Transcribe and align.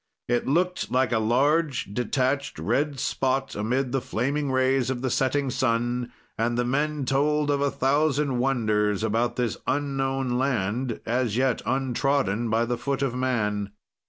"It 0.27 0.47
looked 0.47 0.89
like 0.89 1.11
a 1.11 1.19
large, 1.19 1.93
detached 1.93 2.57
red 2.57 2.99
spot, 2.99 3.53
amid 3.53 3.91
the 3.91 4.01
flaming 4.01 4.51
rays 4.51 4.89
of 4.89 5.03
the 5.03 5.11
setting 5.11 5.51
sun, 5.51 6.11
and 6.39 6.57
the 6.57 6.65
men 6.65 7.05
told 7.05 7.51
of 7.51 7.61
a 7.61 7.69
thousand 7.69 8.39
wonders 8.39 9.03
about 9.03 9.35
this 9.35 9.57
unknown 9.67 10.39
land, 10.39 11.01
as 11.05 11.37
yet 11.37 11.61
untrodden 11.67 12.49
by 12.49 12.65
the 12.65 12.79
foot 12.79 13.03
of 13.03 13.13
man. 13.13 13.73